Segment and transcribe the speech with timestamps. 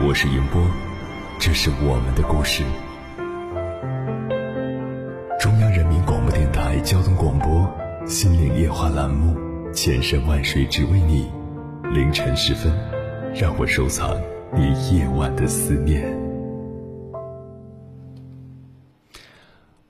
[0.00, 0.60] 我是银波，
[1.38, 2.64] 这是我们的故事。
[5.38, 7.48] 中央人民广播电台交通广播
[8.08, 9.36] 《心灵夜话》栏目，
[9.72, 11.30] 千山万水只为你。
[11.92, 12.76] 凌晨时分，
[13.36, 14.20] 让我收藏
[14.52, 16.04] 你夜晚的思念。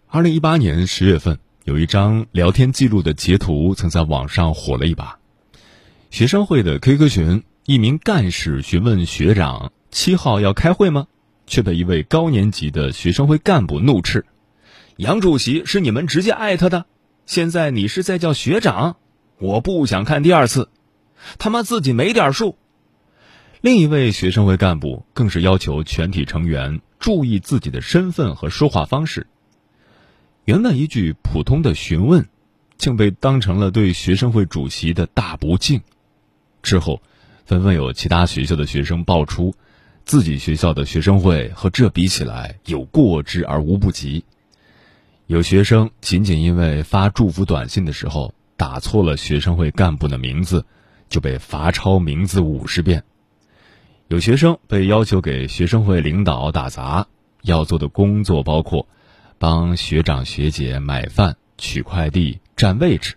[0.08, 5.18] 二零一八年十月份，有一张聊天记录的截图曾在网上火了一把。
[6.10, 11.06] 学生会的 QQ 群，一名干事询问学长：“七号要开会吗？”
[11.46, 14.26] 却被一位高年级的学生会干部怒斥
[14.96, 16.86] ：“杨主席是你们直接艾特的，
[17.26, 18.96] 现在你是在叫学长，
[19.38, 20.68] 我不想看第二次，
[21.38, 22.56] 他妈自己没点数。”
[23.60, 29.26] 另一位学生会干部更是要求全体成员注意自己的身份和说话方式。
[30.44, 32.26] 原本一句普通的询问，
[32.78, 35.82] 竟被当成了对学生会主席的大不敬。
[36.62, 37.02] 之后，
[37.44, 39.54] 纷纷有其他学校的学生爆出，
[40.04, 44.24] 自己学校的学生会和这比起来有过之而无不及。
[45.26, 50.66] 有学生仅仅因为发祝福短信的时候打错了学生会干部的名字，
[51.08, 53.02] 就被罚抄名字五十遍。
[54.08, 57.06] 有学生被要求给学生会领导打杂，
[57.42, 58.86] 要做的工作包括
[59.38, 63.14] 帮学长学姐买饭、取快递、占位置。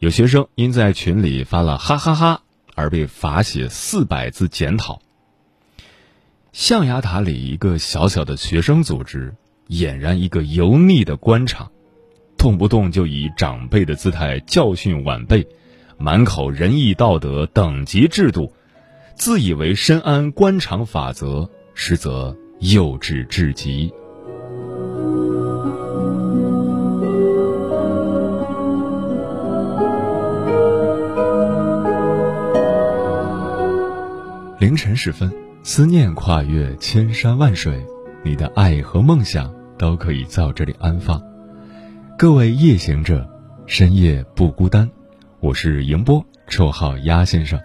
[0.00, 2.42] 有学生因在群里发了哈哈哈
[2.74, 5.00] 而被罚写四百字检讨。
[6.58, 9.34] 象牙塔里一个小小的学生组织，
[9.68, 11.70] 俨然一个油腻的官场，
[12.38, 15.46] 动不动就以长辈的姿态教训晚辈，
[15.98, 18.54] 满口仁义道德、等级制度，
[19.16, 23.92] 自以为深谙官场法则，实则幼稚至极。
[34.58, 35.30] 凌晨时分，
[35.68, 37.84] 思念跨越千山万水，
[38.22, 41.20] 你的爱和梦想都可以在这里安放。
[42.16, 43.28] 各位夜行者，
[43.66, 44.88] 深夜不孤单。
[45.40, 47.60] 我是迎波，绰号鸭先生，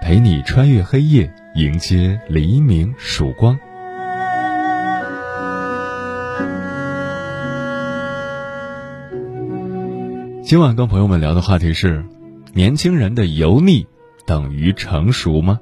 [0.00, 3.54] 陪你穿越黑夜，迎接黎明曙光。
[10.42, 12.02] 今晚跟朋友们聊的话题是：
[12.54, 13.86] 年轻人的油腻
[14.24, 15.60] 等于成熟吗？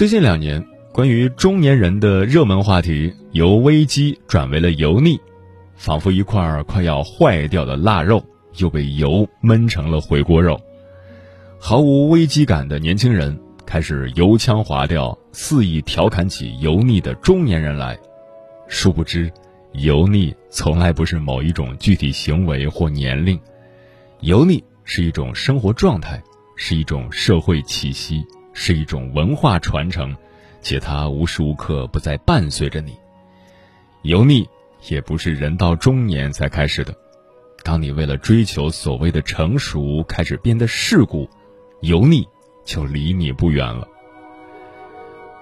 [0.00, 5.20] 最近两年，关于中年人的热门话题由危机转为了油腻，
[5.76, 8.24] 仿佛一块快要坏掉的腊肉
[8.56, 10.58] 又被油焖成了回锅肉。
[11.58, 17.94] 毫无危机感的年轻人开始油腔滑调、肆意调侃起油腻的中年人来。
[18.68, 19.30] 殊不知，
[19.72, 23.38] 油腻从来不是某一种具体行为或年龄，
[24.20, 26.22] 油腻是一种生活状态，
[26.56, 28.24] 是一种社会气息。
[28.52, 30.14] 是一种文化传承，
[30.60, 32.94] 且它无时无刻不在伴随着你。
[34.02, 34.48] 油腻
[34.88, 36.94] 也不是人到中年才开始的，
[37.62, 41.28] 当你为了追求所谓的成熟开始变得世故，
[41.82, 42.26] 油腻
[42.64, 43.86] 就离你不远了。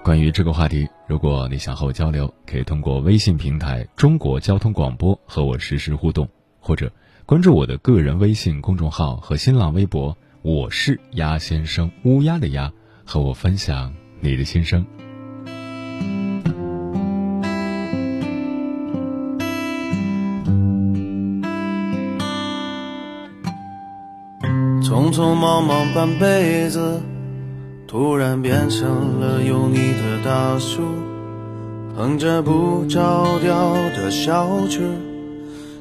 [0.03, 6.29] 关于这个话题，如果你想和我交流，可以通过微信平台“中国交通广播”和我实时互动，
[6.61, 6.91] 或者
[7.27, 12.73] 关注我的个人微信公众号和新浪微博，我是鸭先生，乌鸦的鸭。
[13.11, 14.85] 和我分享你的心声。
[24.83, 27.01] 匆匆忙忙半辈子，
[27.87, 30.83] 突然变成了油腻的大叔，
[31.97, 34.83] 哼着不着调的小曲，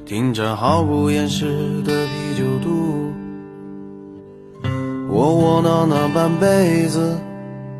[0.06, 3.12] 听着毫不掩饰的啤酒肚。
[5.10, 7.18] 窝窝囊囊半辈子，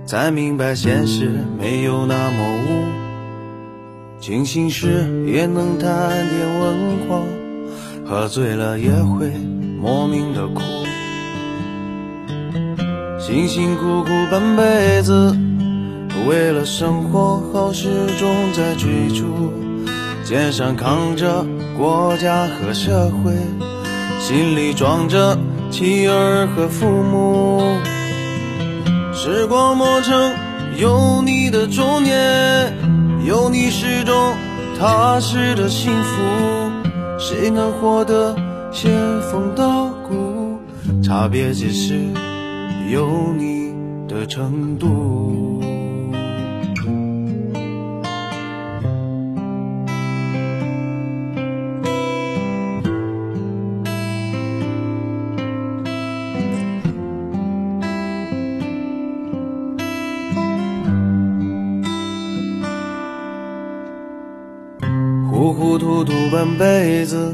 [0.08, 2.86] 才明白现实没有那么污。
[4.22, 5.90] 清醒时也能谈
[6.30, 7.22] 点文化，
[8.06, 9.30] 喝醉了也会
[9.82, 10.62] 莫名的哭。
[13.20, 15.36] 辛辛苦苦半辈子，
[16.26, 19.52] 为了生活好始终在追逐，
[20.24, 21.46] 肩上扛着
[21.78, 23.34] 国家和社会，
[24.22, 25.38] 心里装着。
[25.70, 27.62] 妻儿和父母，
[29.20, 30.32] 时光磨成
[30.78, 32.72] 有你的中年，
[33.26, 34.14] 有你始终
[34.80, 36.22] 踏实的幸福，
[37.18, 38.36] 谁能活得
[38.72, 38.92] 仙
[39.24, 40.60] 风道骨？
[41.04, 41.96] 差别只是
[42.92, 43.74] 有你
[44.08, 45.57] 的程度。
[66.38, 67.34] 半辈子，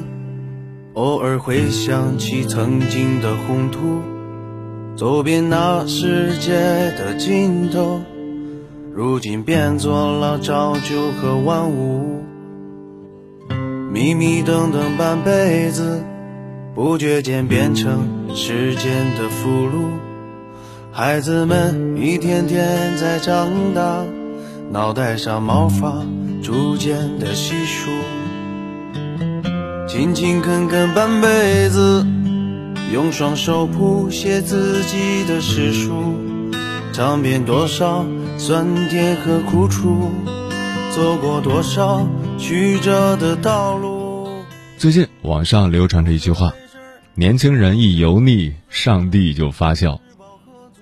[0.94, 4.00] 偶尔会想起曾经的宏图，
[4.96, 6.54] 走遍那世界
[6.98, 8.00] 的尽头，
[8.96, 12.24] 如今变作了朝九和晚五。
[13.92, 16.02] 迷迷瞪瞪半辈子，
[16.74, 19.90] 不觉间变成时间的俘虏。
[20.94, 24.06] 孩子们一天天在长大，
[24.72, 26.06] 脑袋上毛发。
[26.42, 27.90] 逐渐的稀疏，
[29.94, 32.04] 勤勤恳恳半辈子，
[32.92, 36.16] 用双手谱写自己的诗书，
[36.92, 38.04] 尝遍多少
[38.40, 40.10] 酸甜和苦楚，
[40.96, 42.10] 走过多少
[42.40, 44.28] 曲折的道路。
[44.80, 46.52] 最近网上流传着一句话
[47.14, 50.02] ：“年轻人一油腻，上帝就发笑。”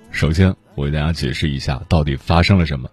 [0.09, 2.89] 首先，我给大家解释一下，到底发生了什么。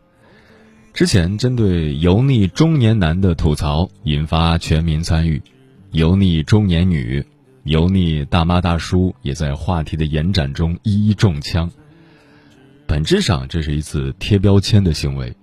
[0.93, 5.41] 之前针对油腻中年男的吐槽引发全民参与，
[5.91, 7.25] 油腻中年女、
[7.65, 11.71] 油腻大妈大叔也在话题的延展中一一中枪。
[12.87, 15.35] 本质上，这是一次贴标签的行为。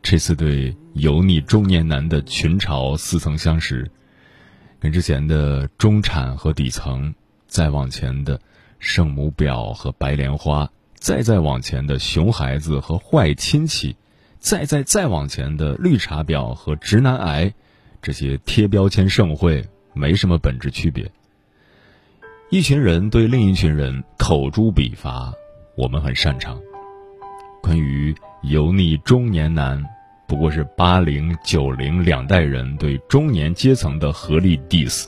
[0.00, 3.90] 这次对油腻中年男的群嘲似曾相识，
[4.78, 7.12] 跟之前的中产和底层，
[7.48, 8.40] 再往前的
[8.78, 13.96] 圣母婊和白莲花，再再往前的熊孩子和坏亲戚。
[14.38, 17.52] 再再再往前的绿茶婊和直男癌，
[18.00, 21.10] 这些贴标签盛会没什么本质区别。
[22.50, 25.32] 一群人对另一群人口诛笔伐，
[25.76, 26.60] 我们很擅长。
[27.62, 29.84] 关于油腻中年男，
[30.26, 35.06] 不过是八零九零两代人对中年阶层的合力 diss。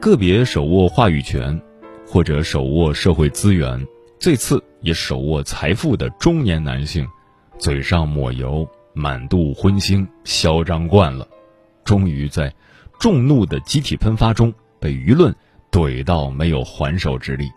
[0.00, 1.60] 个别手握话语权，
[2.06, 3.86] 或者手握社会资源，
[4.18, 7.06] 最次也手握财富的中年男性。
[7.58, 11.26] 嘴上抹油，满肚荤腥，嚣张惯了，
[11.82, 12.54] 终于在
[12.98, 15.34] 众怒的集体喷发中被舆论
[15.70, 17.48] 怼到没有还手之力。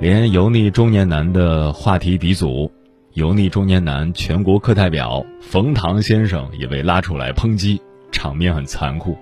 [0.00, 2.70] 连油腻中年男的话题鼻祖、
[3.12, 9.16] 油腻中年男全国课代表冯唐先生也被拉出来抨击，场面很残酷。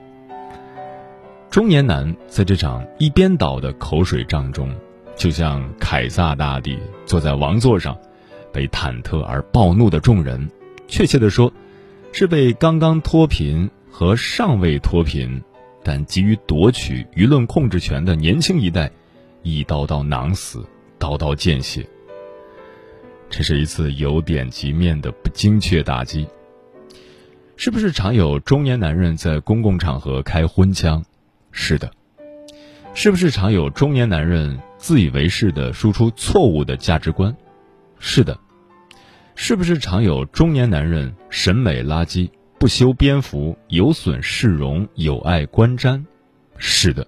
[1.51, 4.75] 中年男在这场一边倒的口水仗中，
[5.17, 7.97] 就像凯撒大帝坐在王座上。
[8.53, 10.51] 被忐忑而暴怒的众人，
[10.87, 11.51] 确切地说，
[12.13, 15.41] 是被刚刚脱贫和尚未脱贫，
[15.85, 18.91] 但急于夺取舆论控制权的年轻一代，
[19.43, 20.67] 一刀刀囊死，
[20.99, 21.87] 刀刀见血。
[23.29, 26.27] 这是一次由点及面的不精确打击。
[27.55, 31.05] 是不是常有中年男人在公共场合开荤腔？
[31.51, 31.93] 是的。
[32.95, 37.37] 是不是常有中年男人自以为是的输出错误的价值观？
[37.99, 38.39] 是的，
[39.35, 42.31] 是不是常有中年男人审美垃圾、
[42.63, 46.05] 不修边幅、有损市容、有碍观瞻？
[46.59, 47.05] 是的，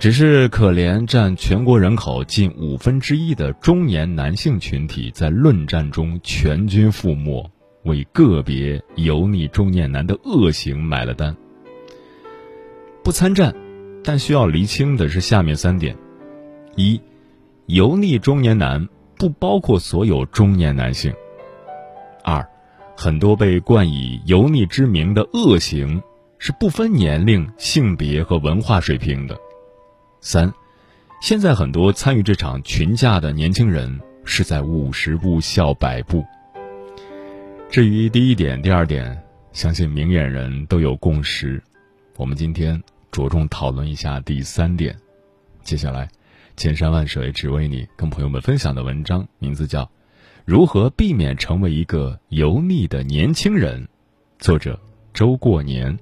[0.00, 7.48] 只是可怜占全国人口近五分之一的中年男性群体在论战中全军覆没，
[7.84, 11.36] 为个别油腻中年男的恶行买了单。
[13.04, 13.54] 不参战，
[14.02, 15.96] 但需要厘清的是下面三点：
[16.74, 17.00] 一，
[17.66, 18.88] 油腻中年男。
[19.16, 21.14] 不包括所有中年男性。
[22.96, 26.02] 很多被冠以油腻之名的恶行
[26.38, 29.36] 是不分年龄、性别和文化水平的。
[30.20, 30.52] 三，
[31.20, 36.24] 现在很多参与这场群架的年轻人是在五十步笑百步。
[37.70, 39.22] 至于第一点、第二点，
[39.52, 41.62] 相信明眼人都有共识。
[42.16, 44.96] 我们今天着重讨论一下第三点。
[45.62, 46.08] 接下来。
[46.54, 49.84] 千山万水只为你，跟朋友们分享的文章名字叫
[50.44, 53.80] 《如何避免成为一个油腻的年轻人》，
[54.38, 54.78] 作者
[55.14, 55.96] 周过年。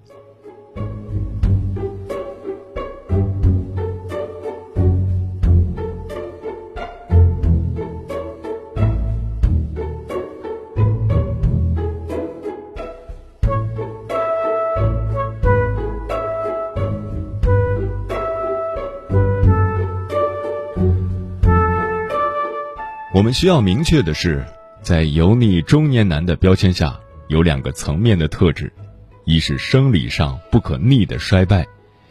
[23.20, 24.42] 我们需要明确的是，
[24.80, 26.98] 在油腻中年男的标签下，
[27.28, 28.72] 有两个层面的特质：
[29.26, 31.66] 一是生理上不可逆的衰败，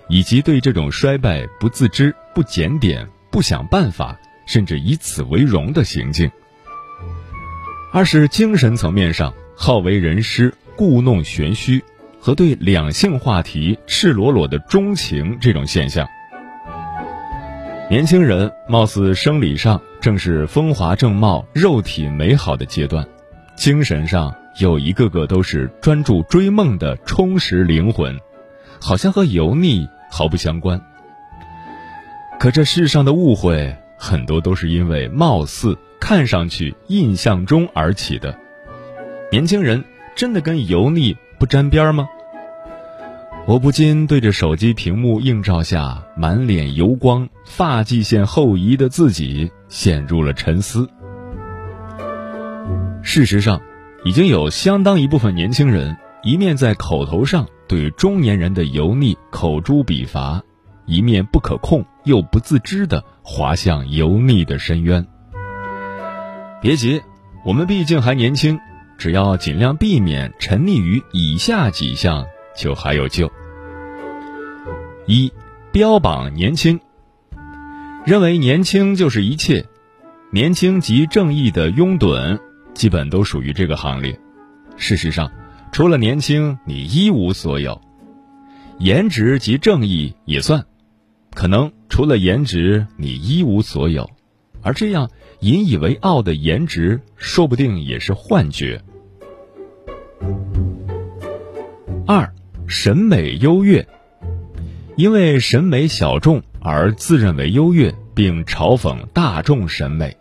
[0.08, 6.30] 以及对这种衰败不自知、不检点、不想办法，甚至以此为荣的行径；
[7.92, 11.84] 二是精神层面上好为人师、故弄玄虚，
[12.20, 16.08] 和对两性话题赤裸裸的钟情这种现象。
[17.90, 23.06] 年轻人貌似生理上正是风华正茂、肉体美好的阶段，
[23.56, 28.18] 精神上有一个个都是专注追梦的充实灵魂，
[28.80, 30.82] 好像和油腻毫不相关。
[32.40, 38.34] 可这世上的误会很多都是因为貌似、看上去、印象中而起的。
[39.32, 39.84] 年轻人
[40.16, 42.08] 真的跟油腻不沾边吗？
[43.46, 50.90] 我不禁对着手机屏幕映照下满脸油光、发际线后移的自己陷入了沉思。
[53.02, 53.62] 事实上，
[54.04, 60.44] 已经有相当一部分年轻人一面在口头上对中年人的油腻口诛笔伐，
[60.86, 65.08] 一面不可控又不自知地滑向油腻的深渊。
[66.62, 67.02] 别急，
[67.46, 68.60] 我们毕竟还年轻，
[68.98, 72.26] 只要尽量避免沉溺于以下几项。
[72.58, 73.32] 就还有救。
[75.06, 75.32] 一，
[75.72, 76.78] 标榜年轻，
[78.06, 79.66] 认为年轻就是一切，
[80.32, 82.40] 年轻即正义的拥趸，
[82.74, 84.20] 基本都属于这个行列。
[84.78, 85.32] 事实上，
[85.72, 87.80] 除了年轻，你一无所有。
[88.80, 90.66] 颜值即正义也算，
[91.34, 94.10] 可能除了颜值，你一无所有。
[94.62, 95.10] 而这样
[95.42, 98.82] 引以为傲的颜值，说不定也是幻觉。
[102.06, 102.34] 二。
[102.72, 103.88] 审美优越，
[104.96, 110.16] 因为审美小众而自认为优越，并嘲讽大众审美。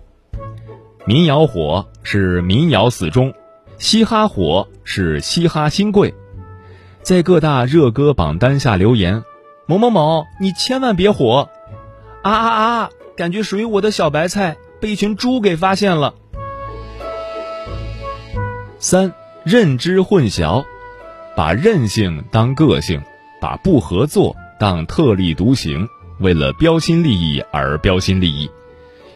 [1.04, 3.32] 民谣火是民谣死忠，
[3.78, 6.14] 嘻哈火是嘻哈新贵，
[7.02, 9.22] 在各大热歌榜单下留言
[9.66, 11.48] ：“某某某，你千万别火！”
[12.22, 12.90] 啊啊啊！
[13.16, 16.14] 感觉属于我的小白菜被一群猪给发现了。
[18.78, 19.12] 三
[19.44, 20.64] 认知混淆。
[21.36, 23.00] 把任性当个性，
[23.40, 25.88] 把不合作当特立独行，
[26.18, 28.50] 为了标新立异而标新立异，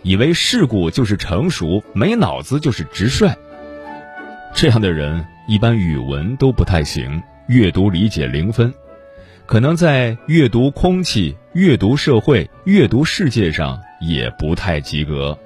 [0.03, 3.35] 以为世故就是成熟，没脑子就是直率。
[4.55, 8.73] 这样的人一般语文都不太行，阅读理解零分，
[9.47, 15.37] 可能在阅读空气、阅读社会、阅读世界上也不太及格。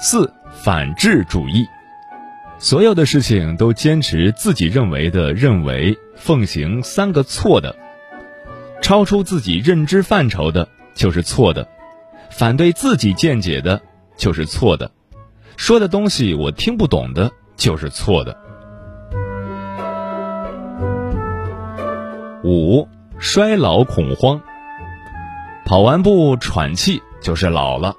[0.00, 1.66] 四反智主义。
[2.58, 7.76] 所有的事情都坚持自己认为的认为，奉行三个错的，
[8.80, 11.68] 超出自己认知范畴的就是错的，
[12.30, 13.80] 反对自己见解的
[14.16, 14.90] 就是错的，
[15.56, 18.36] 说的东西我听不懂的就是错的。
[22.42, 24.40] 五衰老恐慌，
[25.66, 27.94] 跑完步喘气就是老了，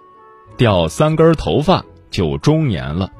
[0.57, 3.11] 掉三根头发就中年了。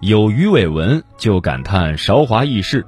[0.00, 2.86] 有鱼尾纹就感叹韶华易逝，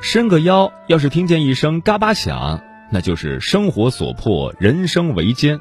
[0.00, 5.60] 伸个腰要是听见一声嘎巴响，那就是生活所迫，人生维艰。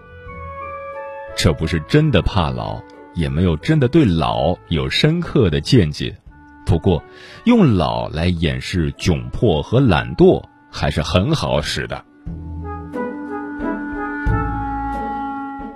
[1.35, 2.81] 这不是真的怕老，
[3.13, 6.17] 也没有真的对老有深刻的见解，
[6.65, 7.03] 不过
[7.43, 12.03] 用老来掩饰窘迫和懒惰还是很好使的。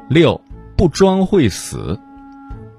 [0.10, 0.42] 六
[0.76, 2.00] 不装会死，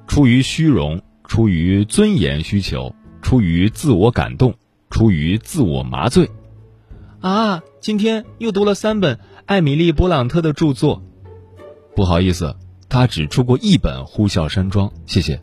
[0.09, 1.00] 出于虚荣。
[1.26, 4.54] 出于尊严需求，出于自我感动，
[4.90, 6.30] 出于自我麻醉，
[7.21, 7.62] 啊！
[7.80, 11.02] 今天又读了三本艾米丽·勃朗特的著作，
[11.95, 12.56] 不好意思，
[12.88, 15.40] 他只出过一本《呼啸山庄》，谢谢。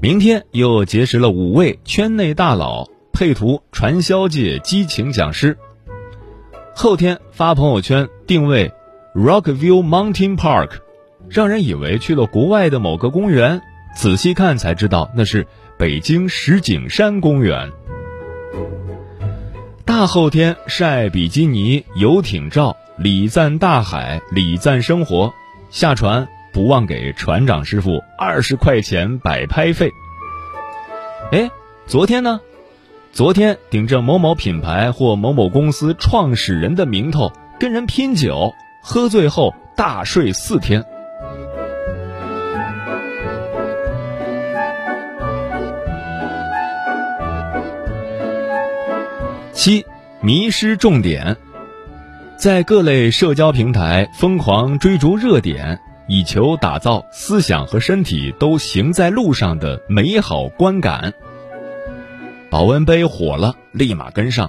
[0.00, 5.58] 明天又结识了五位圈内大佬，配图传销界激情讲师。
[6.74, 8.72] 后天发朋友圈定位
[9.14, 10.70] Rockview Mountain Park，
[11.28, 13.60] 让人以为去了国外的某个公园。
[13.94, 15.46] 仔细看才知道，那是
[15.78, 17.70] 北京石景山公园。
[19.84, 25.32] 大后天晒比基尼游艇照，礼赞大海，礼赞生活。
[25.70, 29.90] 下船不忘给船长师傅二十块钱摆拍费。
[31.30, 31.50] 哎，
[31.86, 32.40] 昨天呢？
[33.12, 37.30] 昨天顶着某某品牌或某某公司创始人的名头
[37.60, 40.82] 跟人拼酒，喝醉后大睡四天。
[49.64, 49.86] 七，
[50.20, 51.36] 迷失重点。
[52.36, 55.78] 在各类社交平台疯狂追逐热点，
[56.08, 61.14] 以求打造思想和身体都行在路上的美好观感。
[62.50, 64.48] 保温杯火了，立马跟上；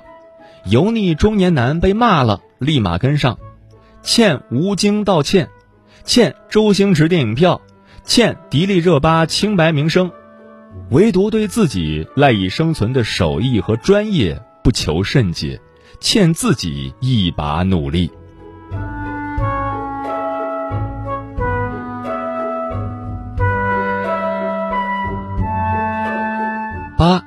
[0.65, 3.36] 油腻中年男被骂了，立马跟上；
[4.01, 5.48] 欠吴京道歉，
[6.03, 7.62] 欠周星驰电影票，
[8.03, 10.12] 欠迪丽热巴清白名声，
[10.89, 15.60] 唯独对自己赖以生存的手艺和专业不求甚解。
[16.00, 18.12] 欠自己一把努力。
[26.98, 27.24] 八，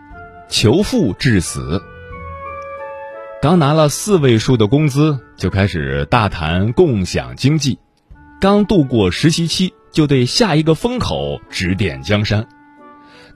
[0.51, 1.81] 求富致死。
[3.41, 7.79] 刚拿了四位数的工资，就开始大谈共享经济；
[8.39, 12.43] 刚度过实习期，就对下一个风口指点江山；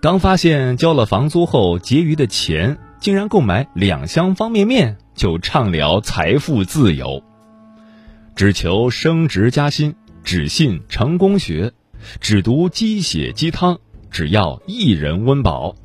[0.03, 4.99] 刚发现交了房租后结余的钱，竟然购买两箱方便面。
[5.17, 7.23] 就畅聊财富自由，
[8.35, 11.73] 只求升职加薪，只信成功学，
[12.21, 13.79] 只读鸡血鸡汤，
[14.11, 15.77] 只要一人温饱。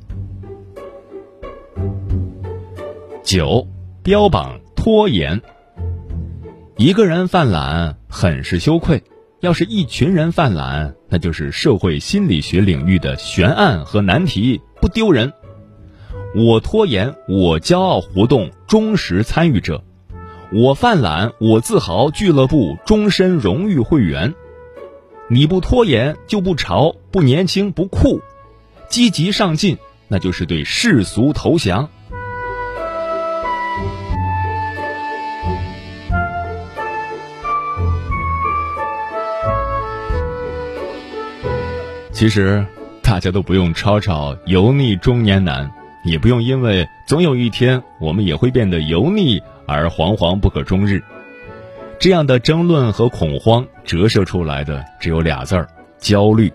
[3.22, 3.68] 九，
[4.02, 5.42] 标榜拖延。
[6.78, 9.02] 一个人犯懒很是羞愧，
[9.40, 15.30] 要是一群人犯懒，那就是社会心理学领域的悬案和难题，不丢人。
[16.38, 19.80] 我拖延，我骄傲活动忠实参与者；
[20.52, 24.34] 我犯懒，我自豪俱乐部终身荣誉会员。
[25.28, 28.20] 你不拖延就不潮，不年轻不酷，
[28.90, 29.78] 积极上进，
[30.08, 31.88] 那就是对世俗投降。
[42.12, 42.62] 其实，
[43.00, 45.72] 大家都不用吵吵油腻中年男。
[46.06, 51.02] 也不用因为总有一天我们也会变得油腻而惶惶不可终日，
[51.98, 56.52] 这样的争论和恐慌折射出来的只有俩字儿：焦虑。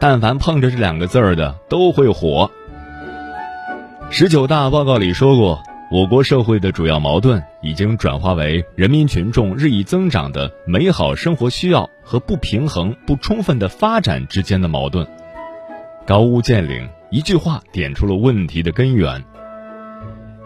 [0.00, 2.50] 但凡碰着这两个字儿的都会火。
[4.10, 15.06] 十九大报告里说过，我国社会的主要矛盾已经转化为人民群众日益增长的美好生活需要和不平衡不充分的发展之间的矛盾。
[16.06, 16.88] 高屋建瓴。
[17.14, 19.24] 一句话点出了问题的根源。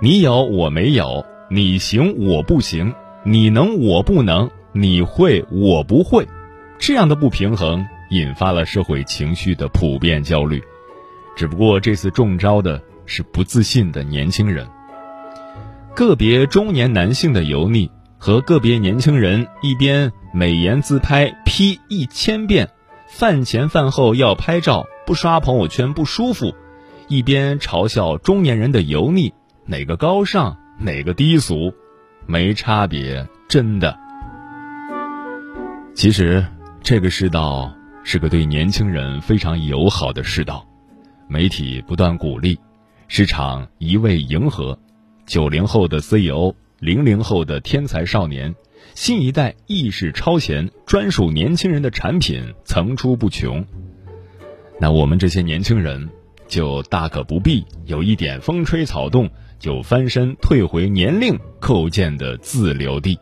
[0.02, 2.92] 你有我没有，你行我不行，
[3.24, 6.28] 你能我不能，你会我不会，
[6.78, 10.62] 这样的不平衡引发了社会情绪的普遍焦虑。
[11.34, 14.68] 只不过这次中招的是不自信的年轻人。
[15.94, 22.68] 个别中年男性的油腻和个别年轻人一边美颜自拍 P 一千遍，
[23.08, 24.84] 饭前饭后要拍照。
[25.08, 26.54] 不刷朋友圈不舒服，
[27.08, 29.32] 一边嘲笑中年人的油腻，
[29.64, 31.72] 哪个高尚，哪个低俗，
[32.26, 33.98] 没差别，真的。
[35.94, 36.44] 其实
[36.82, 40.62] 这个世道是个对年轻人非常友好的世道，
[41.26, 42.58] 媒体不断鼓励，
[43.08, 44.78] 市场一味迎合，
[45.24, 48.54] 九零后的 CEO，零零后的天才少年，
[48.94, 53.64] 新一代意识超前，专属年轻人的产品层出不穷。
[54.80, 56.08] 那我们这些年轻人，
[56.46, 63.18] 就大可不必有一点风吹草动就翻身退回年龄构建的自留地。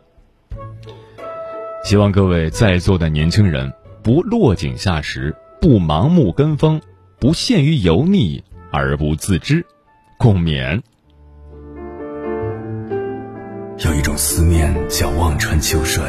[1.83, 6.79] 希望各位在座的年轻人不落井下石，不盲目跟风，
[7.19, 9.65] 不陷于油腻而不自知。
[10.19, 10.81] 共勉。
[13.79, 16.03] 有一种思念叫望穿秋水，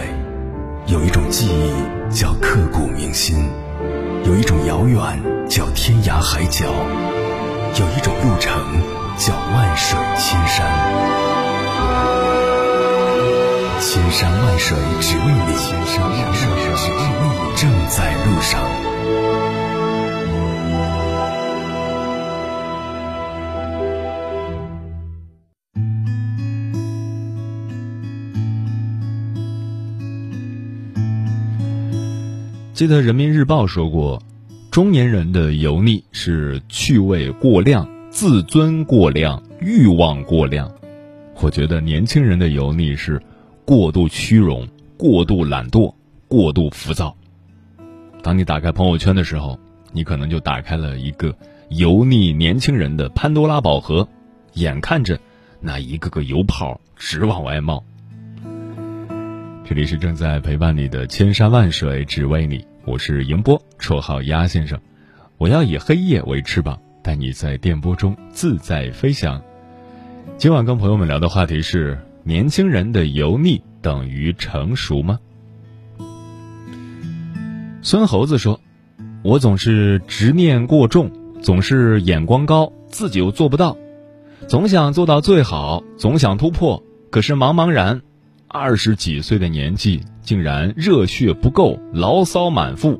[0.87, 3.48] 有一种记忆叫刻骨铭心。
[4.24, 4.98] 有一种遥远
[5.48, 8.52] 叫天涯海角，有一种路程
[9.16, 10.66] 叫万水千山。
[13.80, 18.61] 千山万水只为你，千山万水只为你，正在路上。
[32.74, 34.22] 记得《人民日报》说过，
[34.78, 40.72] 中年人的油腻是趣味过量、自尊过量、欲望过量。
[41.40, 43.20] 我觉得年轻人的油腻是
[43.64, 45.92] 过度虚荣、过度懒惰、
[46.28, 47.16] 过度浮躁。
[48.22, 49.58] 当你打开朋友圈的时候，
[49.90, 51.34] 你可能就打开了一个
[51.70, 54.08] 油腻年轻人的潘多拉宝盒，
[54.52, 55.18] 眼看着
[55.60, 57.82] 那一个个油泡直往外冒。
[59.64, 64.81] 这里是正在陪伴你的千山万水只为你，我是迎波，绰号鸭先生。
[65.37, 69.42] 我要以黑夜为翅膀，带你在电波中自在飞翔。
[70.38, 75.18] 今晚跟朋友们聊的话题是：年轻人的油腻等于成熟吗？
[77.83, 78.59] 孙猴子说
[79.22, 81.11] ：“我总是执念过重，
[81.42, 83.77] 总是眼光高，自己又做不到，
[84.46, 88.01] 总想做到最好，总想突破，可是茫茫然，
[88.48, 92.98] 二十几岁的年纪，竟然热血不够，牢骚满腹，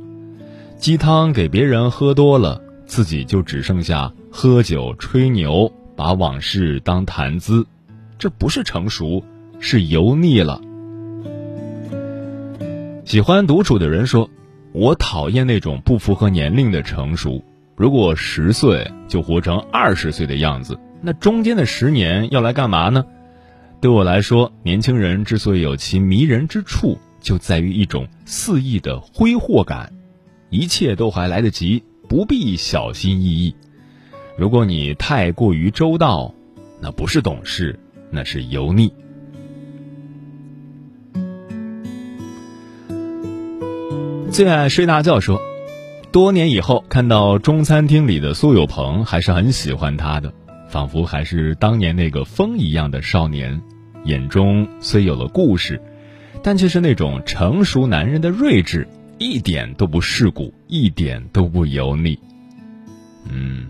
[0.76, 7.66] 鸡汤给别人喝多了，自己就只剩下喝酒吹牛，把往事当谈资，
[8.18, 9.24] 这不是成熟，
[9.58, 10.61] 是油腻了。”
[13.04, 14.28] 喜欢独处的人说。
[14.72, 17.42] 我讨厌那种不符合年龄的成熟。
[17.74, 23.04] 如果十岁就活成二十岁的样子，那中间的十年要来干嘛呢？
[23.80, 29.92] 对我来说，年轻人之所以有其迷人之处，就在于一种肆意的挥霍感，
[30.50, 33.54] 一切都还来得及，不必小心翼翼。
[34.36, 36.34] 如果你太过于周到，
[36.80, 37.78] 那不是懂事，
[38.10, 38.92] 那是油腻。
[44.32, 45.40] 最爱睡大觉说，
[46.10, 50.32] 多年以后看到中餐厅里的苏有朋，还是很喜欢他的，
[50.68, 53.61] 仿佛还是当年那个风一样的少年，
[54.04, 55.81] 眼中虽有了故事，
[56.42, 58.87] 但却是那种成熟男人的睿智，
[59.18, 62.18] 一点都不世故，一点都不油腻。
[63.31, 63.66] 嗯，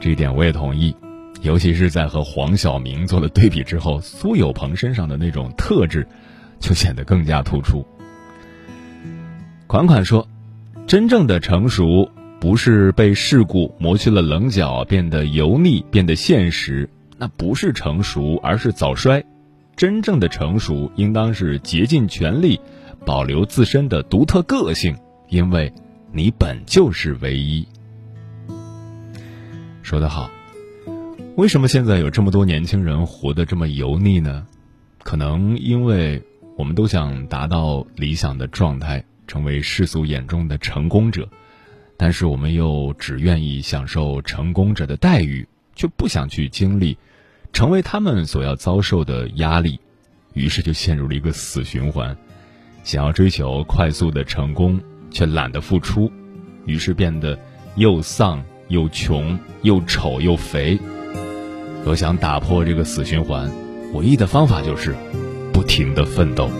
[0.00, 0.94] 这一点我也同意，
[1.40, 6.06] 尤其是在和黄晓明做了对比之后，苏有朋身上的那种特质，
[6.60, 7.86] 就显得更加突出。
[9.66, 10.28] 款款说
[10.86, 12.10] ：“真正的成熟，
[12.42, 19.24] 不是被世故磨去了棱角，变得油腻，变得现实，那不是成熟，而是早衰。
[19.76, 22.60] 真正的成熟，应当是竭尽全力，
[23.06, 24.96] 保留自身的独特个性，
[25.28, 25.72] 因为
[26.10, 27.64] 你本就是唯一。”
[29.84, 30.28] 说得好。
[31.36, 34.44] 为什么现在有这么多年轻人活得这么油腻呢？
[35.04, 36.20] 可能因为
[36.56, 39.04] 我们都想达到理想的状态。
[39.28, 41.26] 成为世俗眼中的成功者，
[42.02, 46.98] 但是我们又只愿意享受成功者的待遇，却不想去经历
[47.52, 49.78] 成为他们所要遭受的压力，
[50.32, 52.16] 于是就陷入了一个死循环。
[52.82, 54.80] 想要追求快速的成功，
[55.12, 56.10] 却懒得付出，
[56.66, 57.38] 于是变得
[57.76, 60.76] 又丧又穷又丑又肥。
[61.84, 63.48] 若想打破这个死循环，
[63.94, 64.92] 唯一的方法就是
[65.52, 66.50] 不停的奋斗。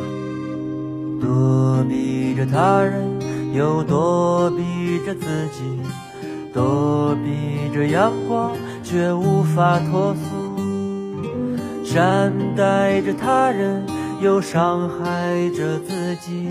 [1.21, 3.12] 躲避着他人，
[3.53, 5.63] 又躲避着自己；
[6.55, 10.21] 躲避着阳光，却无法脱俗。
[11.85, 13.85] 善待着他人，
[14.23, 16.49] 又伤害着自己。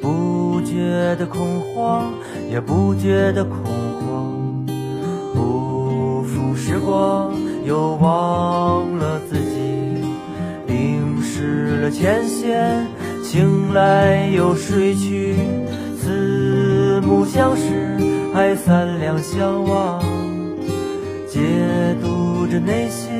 [0.00, 2.12] 不觉得恐慌，
[2.50, 3.58] 也不觉得恐
[4.00, 4.66] 慌。
[5.34, 7.32] 不负时光，
[7.64, 9.60] 又忘了自己。
[10.66, 12.86] 淋湿了前线。
[13.22, 15.36] 醒来又睡去，
[17.12, 17.98] 不相识，
[18.32, 20.00] 还三两相望。
[21.28, 21.40] 解
[22.00, 23.12] 读着内心，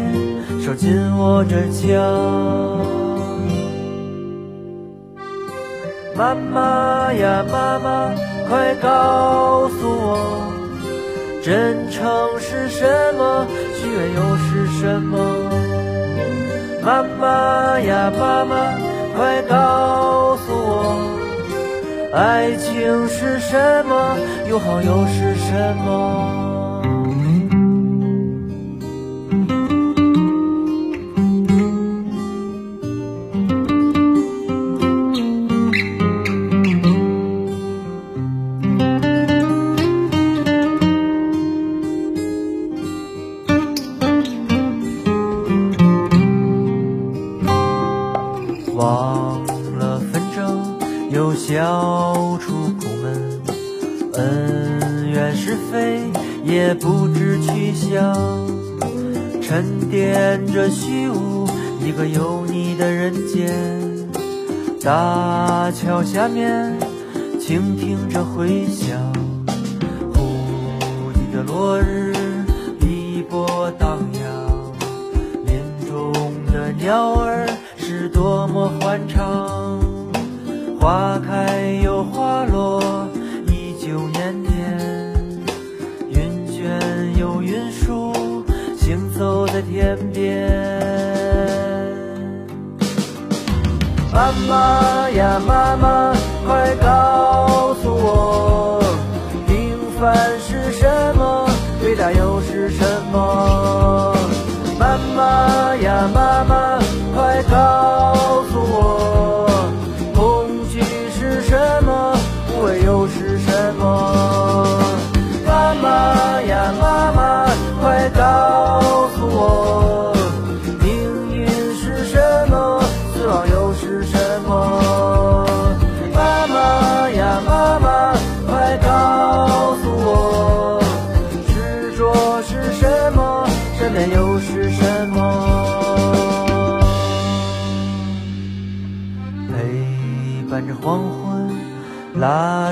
[0.63, 1.93] 手紧握着枪。
[6.17, 8.15] 妈妈呀妈妈，
[8.49, 10.19] 快告诉我，
[11.43, 12.03] 真诚
[12.41, 12.87] 是什
[13.19, 13.47] 么？
[13.75, 15.19] 虚伪又是什么？
[16.83, 18.73] 妈妈呀妈妈。
[19.15, 20.97] 快告诉我，
[22.13, 24.19] 爱情是什么？
[24.47, 26.42] 友好又是什么？
[78.93, 79.81] 欢畅，
[80.79, 83.09] 花开又花落，
[83.47, 84.53] 依旧年年。
[86.11, 88.13] 云卷又云舒，
[88.77, 90.47] 行走在天边。
[94.13, 96.13] 妈妈呀，妈妈，
[96.47, 97.22] 快告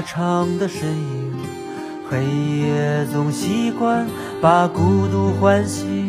[0.02, 1.32] 长的身影，
[2.08, 4.06] 黑夜总习惯
[4.40, 6.08] 把孤独唤醒。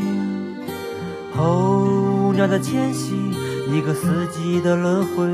[1.35, 3.15] 候鸟的迁徙，
[3.71, 5.31] 一个四季的轮回，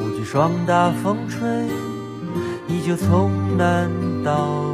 [0.00, 1.46] 无惧霜打风吹，
[2.68, 3.90] 依旧从南
[4.24, 4.67] 到。